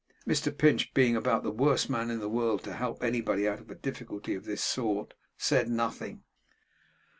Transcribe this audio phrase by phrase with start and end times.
[0.27, 3.69] Mr Pinch being about the worst man in the world to help anybody out of
[3.69, 6.23] a difficulty of this sort, said nothing.